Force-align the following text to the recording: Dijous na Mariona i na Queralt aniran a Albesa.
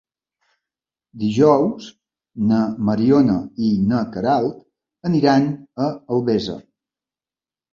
Dijous 1.23 1.89
na 2.53 2.61
Mariona 2.87 3.35
i 3.67 3.71
na 3.93 4.01
Queralt 4.17 4.59
aniran 5.11 5.47
a 5.87 5.91
Albesa. 6.17 6.59